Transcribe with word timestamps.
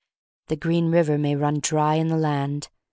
The 0.47 0.55
green 0.55 0.89
river 0.89 1.19
may 1.19 1.35
run 1.35 1.59
dry 1.59 1.93
in 1.93 2.07
the 2.07 2.17
land. 2.17 2.69